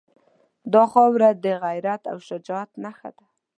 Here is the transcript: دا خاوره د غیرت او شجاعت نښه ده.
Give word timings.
دا 0.73 0.83
خاوره 0.93 1.29
د 1.43 1.45
غیرت 1.63 2.01
او 2.11 2.17
شجاعت 2.27 2.71
نښه 2.83 3.09
ده. 3.17 3.25